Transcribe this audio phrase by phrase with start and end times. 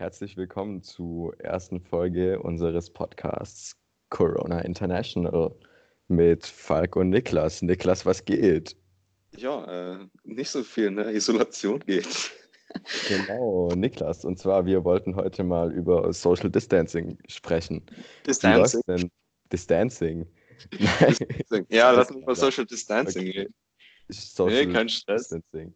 [0.00, 3.76] Herzlich willkommen zur ersten Folge unseres Podcasts
[4.10, 5.52] Corona International
[6.06, 7.62] mit Falk und Niklas.
[7.62, 8.76] Niklas, was geht?
[9.36, 11.12] Ja, äh, nicht so viel, ne?
[11.12, 12.30] Isolation geht.
[13.08, 14.24] Genau, Niklas.
[14.24, 17.84] Und zwar, wir wollten heute mal über Social Distancing sprechen.
[18.24, 18.80] Distancing.
[18.86, 19.10] Wie denn?
[19.52, 20.26] Distancing.
[20.78, 21.66] Nein.
[21.70, 23.40] Ja, lass uns über Social Distancing Okay.
[23.40, 23.54] reden.
[24.10, 25.22] Social Nee, kein Stress.
[25.22, 25.74] Distancing.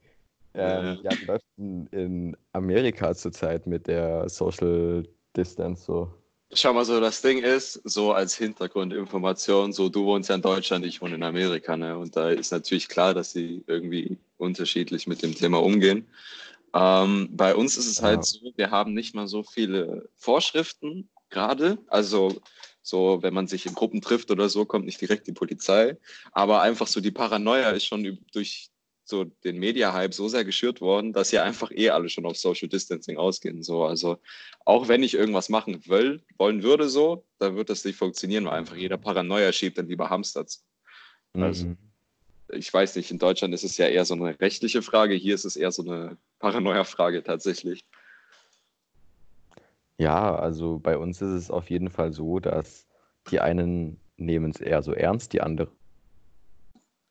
[0.55, 6.13] Ja, Ähm, ja, wie läuft denn in Amerika zurzeit mit der Social Distance so?
[6.55, 10.85] Schau mal, so das Ding ist, so als Hintergrundinformation, so du wohnst ja in Deutschland,
[10.85, 11.97] ich wohne in Amerika, ne?
[11.97, 16.07] Und da ist natürlich klar, dass sie irgendwie unterschiedlich mit dem Thema umgehen.
[16.75, 18.05] Ähm, bei uns ist es Ja.
[18.09, 21.79] halt so, wir haben nicht mal so viele Vorschriften gerade.
[21.89, 22.43] Also
[22.83, 25.99] so, wenn man sich in Gruppen trifft oder so, kommt nicht direkt die Polizei.
[26.33, 28.72] Aber einfach so die Paranoia ist schon durch
[29.05, 32.69] so den Media-Hype so sehr geschürt worden, dass ja einfach eh alle schon auf Social
[32.69, 33.63] Distancing ausgehen.
[33.63, 34.19] So, also
[34.65, 38.53] auch wenn ich irgendwas machen will, wollen würde so, dann wird das nicht funktionieren, weil
[38.55, 40.47] einfach jeder Paranoia schiebt dann lieber Hamster.
[41.35, 41.77] Also- Mhm.
[42.55, 45.47] Ich weiß nicht, in Deutschland ist es ja eher so eine rechtliche Frage, hier ist
[45.47, 47.83] es eher so eine Paranoia-Frage tatsächlich.
[49.97, 52.87] Ja, also bei uns ist es auf jeden Fall so, dass
[53.31, 55.71] die einen nehmen es eher so ernst, die anderen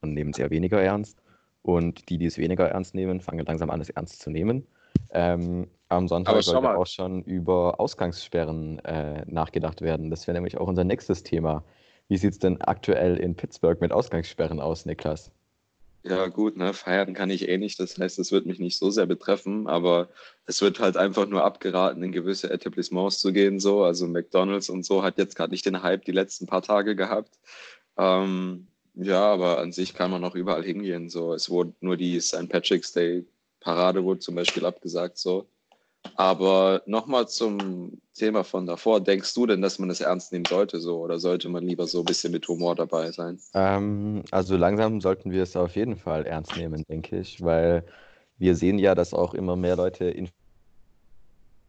[0.02, 1.21] nehmen es eher weniger ernst.
[1.62, 4.66] Und die, die es weniger ernst nehmen, fangen langsam an, es ernst zu nehmen.
[5.10, 6.76] Ähm, am Sonntag sollte mal.
[6.76, 10.10] auch schon über Ausgangssperren äh, nachgedacht werden.
[10.10, 11.64] Das wäre nämlich auch unser nächstes Thema.
[12.08, 15.30] Wie sieht es denn aktuell in Pittsburgh mit Ausgangssperren aus, Niklas?
[16.04, 18.90] Ja, gut, ne, feiern kann ich eh nicht, das heißt, es wird mich nicht so
[18.90, 20.08] sehr betreffen, aber
[20.46, 23.84] es wird halt einfach nur abgeraten, in gewisse Etablissements zu gehen, so.
[23.84, 27.38] Also McDonalds und so hat jetzt gerade nicht den Hype die letzten paar Tage gehabt.
[27.96, 31.32] Ähm, ja, aber an sich kann man auch überall hingehen, so.
[31.32, 32.48] Es wurde nur die St.
[32.48, 33.24] Patrick's Day
[33.62, 35.46] Parade wurde zum Beispiel abgesagt, so.
[36.16, 39.00] Aber nochmal zum Thema von davor.
[39.00, 40.98] Denkst du denn, dass man das ernst nehmen sollte, so?
[40.98, 43.38] Oder sollte man lieber so ein bisschen mit Humor dabei sein?
[43.54, 47.84] Ähm, also langsam sollten wir es auf jeden Fall ernst nehmen, denke ich, weil
[48.38, 50.12] wir sehen ja, dass auch immer mehr Leute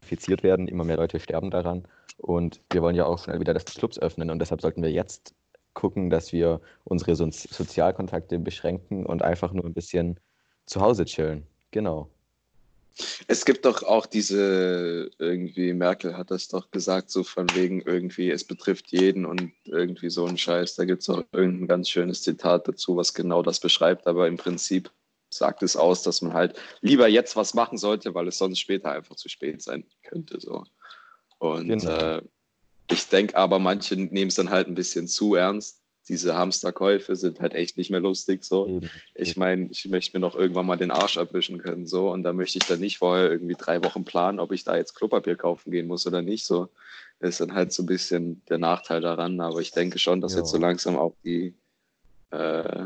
[0.01, 3.65] infiziert werden, immer mehr Leute sterben daran und wir wollen ja auch schnell wieder das
[3.65, 5.35] Clubs öffnen und deshalb sollten wir jetzt
[5.73, 10.19] gucken, dass wir unsere so Sozialkontakte beschränken und einfach nur ein bisschen
[10.65, 11.45] zu Hause chillen.
[11.71, 12.09] Genau.
[13.27, 18.29] Es gibt doch auch diese, irgendwie, Merkel hat das doch gesagt, so von wegen irgendwie,
[18.29, 20.75] es betrifft jeden und irgendwie so ein Scheiß.
[20.75, 24.37] Da gibt es auch irgendein ganz schönes Zitat dazu, was genau das beschreibt, aber im
[24.37, 24.91] Prinzip
[25.31, 28.91] sagt es aus, dass man halt lieber jetzt was machen sollte, weil es sonst später
[28.91, 30.39] einfach zu spät sein könnte.
[30.39, 30.63] So.
[31.39, 31.89] Und Genau.
[31.89, 32.21] äh,
[32.89, 35.79] ich denke aber, manche nehmen es dann halt ein bisschen zu ernst.
[36.09, 38.81] Diese Hamsterkäufe sind halt echt nicht mehr lustig so.
[39.15, 42.11] Ich meine, ich möchte mir noch irgendwann mal den Arsch abwischen können, so.
[42.11, 44.95] Und da möchte ich dann nicht vorher irgendwie drei Wochen planen, ob ich da jetzt
[44.95, 46.67] Klopapier kaufen gehen muss oder nicht, so.
[47.19, 49.39] Das ist dann halt so ein bisschen der Nachteil daran.
[49.39, 50.39] Aber ich denke schon, dass Ja.
[50.39, 51.53] jetzt so langsam auch die,
[52.31, 52.85] äh,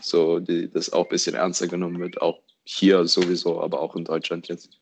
[0.00, 2.20] so, die, das auch ein bisschen ernster genommen wird.
[2.20, 4.80] Auch hier sowieso, aber auch in Deutschland jetzt.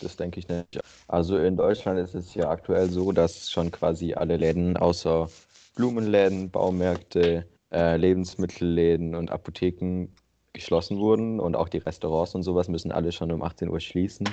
[0.00, 0.80] Das denke ich nicht.
[1.08, 5.28] Also in Deutschland ist es ja aktuell so, dass schon quasi alle Läden außer
[5.74, 10.08] Blumenläden, Baumärkte, äh, Lebensmittelläden und Apotheken
[10.52, 14.28] geschlossen wurden und auch die Restaurants und sowas müssen alle schon um 18 Uhr schließen.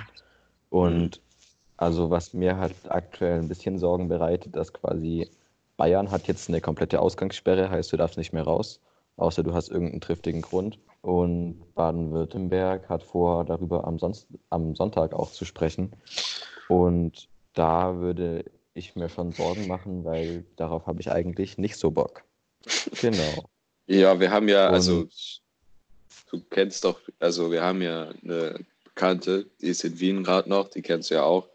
[0.69, 1.21] Und
[1.77, 5.29] also was mir halt aktuell ein bisschen Sorgen bereitet, dass quasi
[5.77, 8.79] Bayern hat jetzt eine komplette Ausgangssperre, heißt du darfst nicht mehr raus,
[9.17, 10.79] außer du hast irgendeinen triftigen Grund.
[11.01, 15.91] Und Baden-Württemberg hat vor, darüber am, Sonst am Sonntag auch zu sprechen.
[16.69, 21.91] Und da würde ich mir schon Sorgen machen, weil darauf habe ich eigentlich nicht so
[21.91, 22.23] Bock.
[23.01, 23.49] Genau.
[23.87, 25.07] Ja, wir haben ja, Und- also
[26.31, 30.67] du kennst doch, also wir haben ja eine Bekannte, die ist in Wien gerade noch,
[30.67, 31.47] die kennst du ja auch.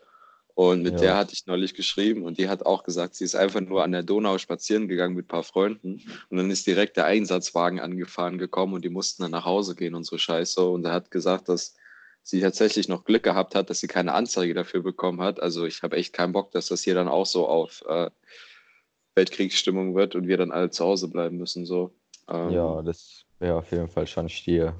[0.54, 1.00] Und mit Ja.
[1.00, 3.92] der hatte ich neulich geschrieben und die hat auch gesagt, sie ist einfach nur an
[3.92, 8.36] der Donau spazieren gegangen mit ein paar Freunden und dann ist direkt der Einsatzwagen angefahren
[8.36, 10.60] gekommen und die mussten dann nach Hause gehen und so Scheiße.
[10.62, 11.74] Und er hat gesagt, dass
[12.22, 15.40] sie tatsächlich noch Glück gehabt hat, dass sie keine Anzeige dafür bekommen hat.
[15.40, 18.10] Also ich habe echt keinen Bock, dass das hier dann auch so auf äh,
[19.14, 21.66] Weltkriegsstimmung wird und wir dann alle zu Hause bleiben müssen.
[21.66, 21.92] So.
[22.28, 24.74] Ähm, Ja, das wäre auf jeden Fall schon Stier.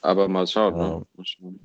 [0.00, 0.88] Aber mal schauen, Ja.
[0.98, 1.06] ne?
[1.16, 1.60] Mal schauen.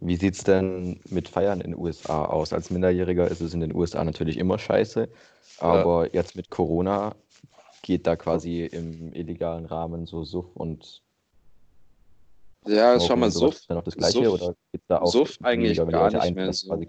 [0.00, 2.52] Wie sieht es denn mit Feiern in den USA aus?
[2.52, 5.08] Als Minderjähriger ist es in den USA natürlich immer scheiße,
[5.58, 7.14] aber jetzt mit Corona
[7.82, 11.02] geht da quasi im illegalen Rahmen so Suff und
[12.66, 13.30] Ja, schau mal.
[13.30, 16.34] Suff, Ist noch das Gleiche Suff- oder geht da auch Suff eigentlich gar Leute nicht
[16.34, 16.82] mehr so.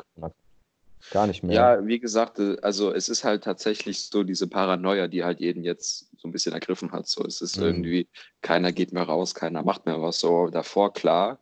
[1.09, 1.55] Gar nicht mehr.
[1.55, 6.07] Ja, wie gesagt, also es ist halt tatsächlich so diese Paranoia, die halt jeden jetzt
[6.17, 7.07] so ein bisschen ergriffen hat.
[7.07, 7.63] So, es ist Mhm.
[7.63, 8.09] irgendwie,
[8.41, 10.19] keiner geht mehr raus, keiner macht mehr was.
[10.19, 11.39] So davor, klar.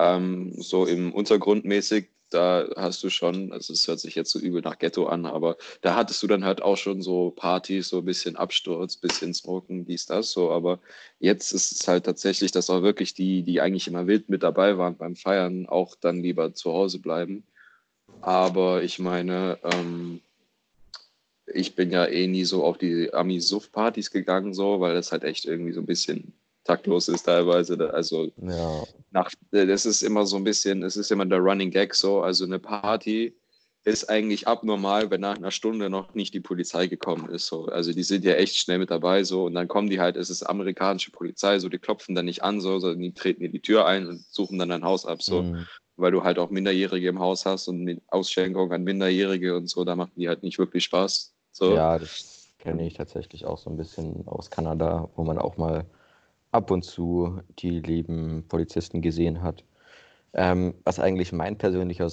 [0.00, 4.38] Ähm, so im Untergrund mäßig, da hast du schon, also es hört sich jetzt so
[4.38, 7.98] übel nach Ghetto an, aber da hattest du dann halt auch schon so Partys, so
[7.98, 10.50] ein bisschen Absturz, bisschen Smoken, dies, das, so.
[10.50, 10.80] Aber
[11.18, 14.78] jetzt ist es halt tatsächlich, dass auch wirklich die, die eigentlich immer wild mit dabei
[14.78, 17.44] waren beim Feiern, auch dann lieber zu Hause bleiben.
[18.20, 20.20] Aber ich meine, ähm,
[21.46, 25.46] ich bin ja eh nie so auf die Ami-Suff-Partys gegangen, so, weil das halt echt
[25.46, 26.32] irgendwie so ein bisschen
[26.70, 27.92] taktlos ist teilweise.
[27.92, 31.94] Also Ja, nach, das ist immer so ein bisschen, es ist immer der Running Gag
[31.94, 32.22] so.
[32.22, 33.34] Also eine Party
[33.84, 37.46] ist eigentlich abnormal, wenn nach einer Stunde noch nicht die Polizei gekommen ist.
[37.46, 37.66] So.
[37.66, 40.28] Also die sind ja echt schnell mit dabei so und dann kommen die halt, es
[40.28, 43.62] ist amerikanische Polizei, so die klopfen dann nicht an, so, sondern die treten dir die
[43.62, 47.08] Tür ein und suchen dann dein Haus ab, so, mm, weil du halt auch Minderjährige
[47.08, 50.58] im Haus hast und mit Ausschenkung an Minderjährige und so, da machen die halt nicht
[50.58, 51.32] wirklich Spaß.
[51.52, 51.74] So.
[51.74, 55.86] ja, das kenne ich tatsächlich auch so ein bisschen aus Kanada, wo man auch mal
[56.52, 59.64] ab und zu die lieben Polizisten gesehen hat.
[60.32, 62.08] Ähm, was eigentlich mein persönlicher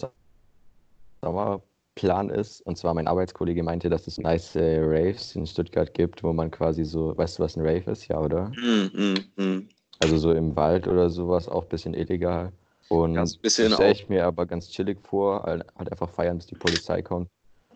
[1.24, 6.24] Sommerplan ist, und zwar mein Arbeitskollege meinte, dass es nice äh, Raves in Stuttgart gibt,
[6.24, 8.08] wo man quasi so, weißt du, was ein Rave ist?
[8.08, 8.50] Ja, oder?
[8.50, 9.70] Mm, mm, mm.
[10.00, 12.52] Also so im Wald oder sowas, auch ein bisschen illegal.
[12.90, 16.56] Und das stelle ich mir aber ganz chillig vor, halt halt einfach feiern, bis die
[16.56, 17.28] Polizei kommt.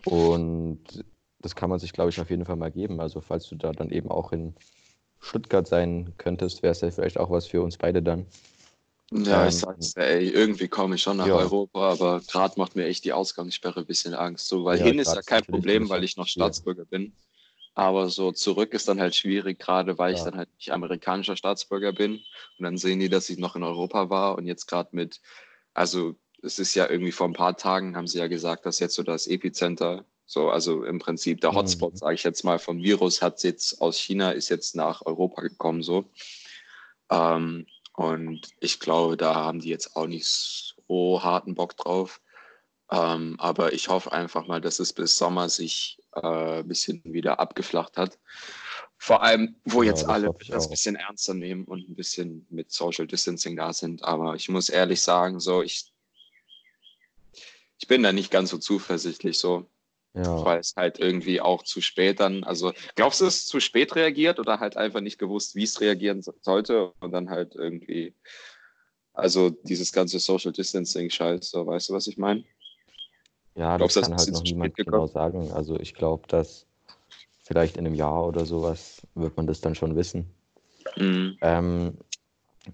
[0.04, 1.04] Und
[1.40, 3.00] das kann man sich, glaube ich, auf jeden Fall mal geben.
[3.00, 4.54] Also falls du da dann eben auch in
[5.22, 8.26] Stuttgart sein könntest, wäre es ja vielleicht auch was für uns beide dann.
[9.12, 11.36] Ja, ich Ähm, sag's dir, ey, irgendwie komme ich schon nach ja.
[11.36, 14.48] Europa, aber gerade macht mir echt die Ausgangssperre ein bisschen Angst.
[14.48, 16.26] So, weil Ja, hin ist ja kein Problem, weil ich noch.
[16.26, 17.14] Staatsbürger bin.
[17.74, 20.26] Aber so zurück ist dann halt schwierig, gerade weil ich Ja.
[20.26, 22.16] dann halt nicht amerikanischer Staatsbürger bin.
[22.58, 25.20] Und dann sehen die, dass ich noch in Europa war und jetzt gerade mit,
[25.74, 28.94] also es ist ja irgendwie vor ein paar Tagen, haben sie ja gesagt, dass jetzt
[28.94, 31.96] so das Epizenter, so, also im Prinzip der Hotspot, Mhm.
[31.98, 35.82] sage ich jetzt mal, vom Virus hat jetzt aus China, ist jetzt nach Europa gekommen,
[35.82, 36.10] so.
[37.10, 42.22] Ähm, und ich glaube, da haben die jetzt auch nicht so harten Bock drauf.
[42.90, 47.38] Ähm, aber ich hoffe einfach mal, dass es bis Sommer sich äh, ein bisschen wieder
[47.38, 48.18] abgeflacht hat.
[48.96, 52.46] Vor allem, wo Ja, jetzt das alle das ein bisschen ernster nehmen und ein bisschen
[52.48, 54.02] mit Social Distancing da sind.
[54.02, 55.92] Aber ich muss ehrlich sagen, so ich,
[57.78, 59.68] ich bin da nicht ganz so zuversichtlich, so,
[60.14, 63.60] Ja, weil es halt irgendwie auch zu spät dann, also glaubst du, es ist zu
[63.60, 67.54] spät reagiert oder halt einfach nicht gewusst, wie es reagieren so- sollte und dann halt
[67.54, 68.14] irgendwie,
[69.14, 72.44] also dieses ganze Social Distancing Scheiß, so, weißt du, was ich meine?
[73.54, 75.50] ja, Glaubst das kann das halt noch niemand genau sagen.
[75.52, 76.66] Also ich glaube, dass
[77.44, 80.30] vielleicht in einem Jahr oder sowas wird man das dann schon wissen.
[80.96, 81.38] Mhm.
[81.40, 81.98] Ähm,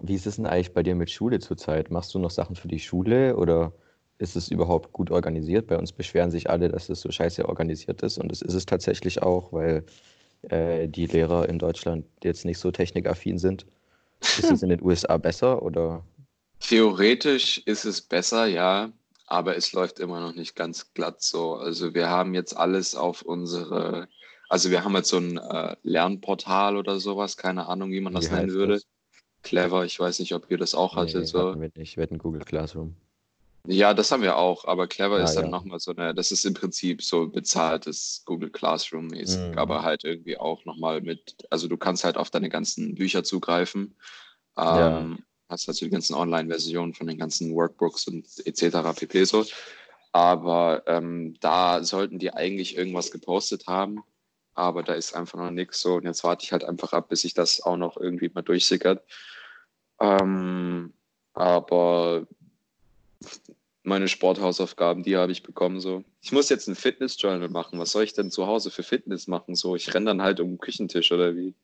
[0.00, 1.90] wie ist es denn eigentlich bei dir mit Schule zurzeit?
[1.90, 3.72] Machst du noch Sachen für die Schule oder
[4.18, 5.66] ist es überhaupt gut organisiert?
[5.68, 8.66] Bei uns beschweren sich alle, dass es so scheiße organisiert ist und das ist es
[8.66, 9.84] tatsächlich auch, weil
[10.42, 13.66] äh, die Lehrer in Deutschland jetzt nicht so technikaffin sind.
[14.20, 16.04] Ist es in den USA besser oder?
[16.60, 18.92] Theoretisch ist es besser, ja,
[19.26, 21.54] aber es läuft immer noch nicht ganz glatt so.
[21.54, 24.08] Also wir haben jetzt alles auf unsere,
[24.48, 28.30] also wir haben jetzt so ein äh, Lernportal oder sowas, keine Ahnung, wie man das
[28.30, 28.74] Wie nennen würde.
[28.74, 28.86] das?
[29.42, 31.14] Clever, ich weiß nicht, ob ihr das auch hattet.
[31.20, 31.50] Nee, So.
[31.50, 31.96] hatten wir nicht.
[31.96, 32.96] Wir hatten Google Classroom.
[33.70, 35.50] Ja, das haben wir auch, aber Clever Ah, ist dann ja.
[35.50, 39.58] nochmal so eine, das ist im Prinzip so bezahltes Google Classroom mäßig, Mhm.
[39.58, 43.94] aber halt irgendwie auch nochmal mit, also du kannst halt auf deine ganzen Bücher zugreifen,
[44.56, 45.00] Ja.
[45.00, 48.92] ähm, hast also die ganzen Online-Versionen von den ganzen Workbooks und etc.
[48.94, 49.24] pp.
[49.24, 49.44] so.
[50.12, 54.02] Aber ähm, da sollten die eigentlich irgendwas gepostet haben,
[54.54, 57.20] aber da ist einfach noch nichts so und jetzt warte ich halt einfach ab, bis
[57.20, 59.02] sich das auch noch irgendwie mal durchsickert.
[60.00, 60.94] Ähm,
[61.34, 62.26] aber
[63.88, 66.04] meine Sporthausaufgaben, die habe ich bekommen so.
[66.20, 67.78] Ich muss jetzt ein Fitness-Journal machen.
[67.78, 69.54] Was soll ich denn zu Hause für Fitness machen?
[69.54, 71.54] So, ich renne dann halt um den Küchentisch oder wie?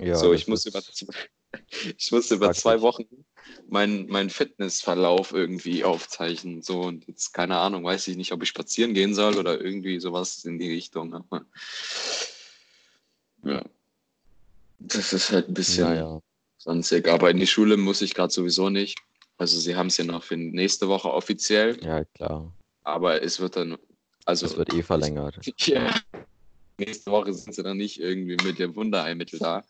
[0.00, 0.82] Ja, so, ich muss über,
[1.98, 2.80] ich muss über zwei.
[2.80, 3.04] Wochen
[3.68, 6.62] meinen mein Fitnessverlauf irgendwie aufzeichnen.
[6.62, 10.00] So, und jetzt, keine Ahnung, weiß ich nicht, ob ich spazieren gehen soll oder irgendwie
[10.00, 11.14] sowas in die Richtung.
[11.14, 11.44] Aber,
[13.44, 13.62] ja.
[14.78, 16.22] Das ist halt ein bisschen Naja,
[16.56, 17.06] sonstig.
[17.08, 18.98] Aber in die Schule muss ich gerade sowieso nicht.
[19.40, 22.54] Also sie haben es ja noch für nächste Woche offiziell, ja, klar.
[22.82, 23.78] aber es wird dann,
[24.26, 25.40] also Das wird eh verlängert.
[25.60, 25.98] ja,
[26.76, 29.64] nächste Woche sind sie dann nicht irgendwie mit dem Wunderheilmittel da.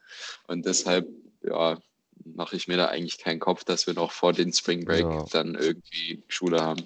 [0.49, 1.07] Und deshalb,
[1.45, 1.79] ja,
[2.25, 5.25] mache ich mir da eigentlich keinen Kopf, dass wir noch vor den Spring Break Ja.
[5.31, 6.83] dann irgendwie Schule haben.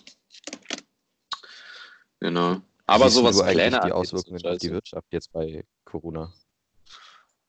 [2.21, 2.61] Genau.
[2.85, 4.71] Aber Siehst sowas du eigentlich die Auswirkungen auf die.
[4.71, 6.35] Wirtschaft jetzt bei Corona?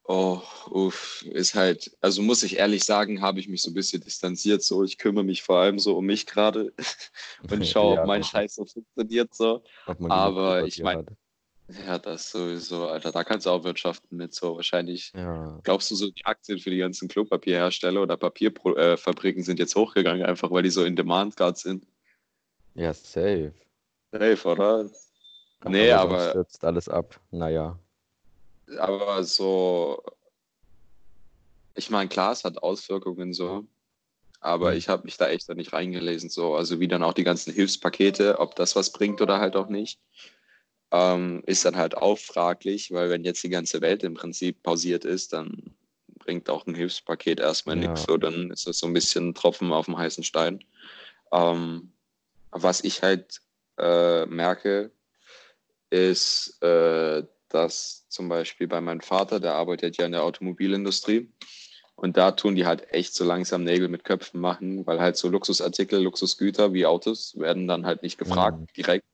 [0.07, 4.01] Oh, uff, ist halt, also muss ich ehrlich sagen, habe ich mich so ein bisschen
[4.03, 4.62] distanziert.
[4.62, 6.71] So, ich kümmere mich vor allem so um mich gerade
[7.50, 9.33] und schaue, Ja, ob mein Scheiß so funktioniert.
[9.33, 9.63] So.
[10.07, 11.07] aber ich mein- hat.
[11.88, 13.12] Ja, das sowieso, Alter.
[13.12, 15.12] Da kannst du auch wirtschaften mit so wahrscheinlich.
[15.15, 15.59] Ja.
[15.63, 20.51] Glaubst du, so die Aktien für die ganzen Klopapierhersteller oder Papierfabriken sind jetzt hochgegangen, einfach
[20.51, 21.88] weil die so in Demand gerade sind?
[22.75, 23.51] Ja, safe.
[24.12, 24.83] Safe, oder?
[25.67, 27.19] Nee, sonst aber, stürzt alles ab.
[27.31, 27.79] Naja.
[28.79, 30.01] Aber so,
[31.75, 33.67] ich meine, klar, es hat Auswirkungen so,
[34.41, 34.77] aber Hm.
[34.77, 36.55] ich habe mich da echt da nicht reingelesen, so.
[36.55, 40.00] Also wie dann auch die ganzen Hilfspakete, ob das was bringt oder halt auch nicht.
[40.91, 45.05] ähm, ist dann halt auch fraglich, weil wenn jetzt die ganze Welt im Prinzip pausiert
[45.05, 45.75] ist, dann
[46.19, 47.81] bringt auch ein Hilfspaket erstmal Ja.
[47.81, 48.03] nichts.
[48.03, 50.63] So, dann ist das so ein bisschen Tropfen auf dem heißen Stein.
[51.31, 51.93] Ähm,
[52.51, 53.41] was ich halt
[53.79, 54.91] äh, merke,
[55.89, 57.24] ist, äh,
[57.55, 61.29] dass zum Beispiel bei meinem Vater, der arbeitet ja in der Automobilindustrie,
[61.97, 65.29] und da tun die halt echt so langsam Nägel mit Köpfen machen, weil halt so
[65.29, 68.67] Luxusartikel, Luxusgüter wie Autos werden dann halt nicht gefragt Mhm.
[68.75, 69.05] direkt,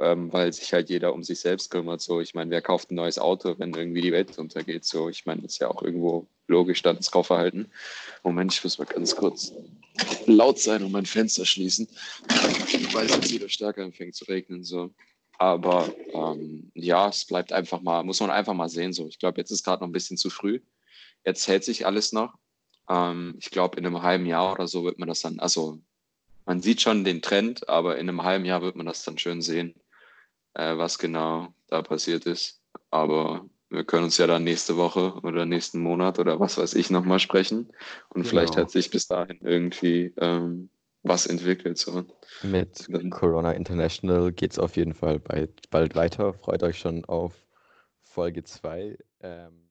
[0.00, 2.00] ähm, weil sich halt jeder um sich selbst kümmert.
[2.00, 4.84] So, ich meine, wer kauft ein neues Auto, wenn irgendwie die Welt untergeht?
[4.84, 7.70] So, ich meine, das ist ja auch irgendwo logisch dann das Kaufverhalten.
[8.24, 9.52] Moment, ich muss mal ganz kurz
[10.26, 11.86] laut sein und mein Fenster schließen,
[12.92, 14.64] weil es jetzt wieder stärker anfängt zu regnen.
[14.64, 14.90] So.
[15.40, 18.92] Aber ähm, ja, es bleibt einfach mal, muss man einfach mal sehen.
[18.92, 19.06] So.
[19.08, 20.60] Ich glaube, jetzt ist gerade noch ein bisschen zu früh.
[21.24, 22.34] Jetzt hält sich alles noch.
[22.90, 25.78] Ähm, ich glaube, in einem halben Jahr oder so wird man das dann, also
[26.44, 29.40] man sieht schon den Trend, aber in einem halben Jahr wird man das dann schön
[29.40, 29.80] sehen,
[30.52, 32.60] äh, was genau da passiert ist.
[32.90, 36.90] Aber wir können uns ja dann nächste Woche oder nächsten Monat oder was weiß ich
[36.90, 37.72] nochmal sprechen.
[38.10, 38.64] Und vielleicht Genau.
[38.64, 40.68] hat sich bis dahin irgendwie ähm,
[41.02, 41.78] was entwickelt.
[41.78, 42.04] So.
[42.42, 46.32] Mit Dann- Corona International geht es auf jeden Fall bald, bald weiter.
[46.34, 47.34] Freut euch schon auf
[48.02, 48.98] Folge 2.
[49.20, 49.68] Ähm,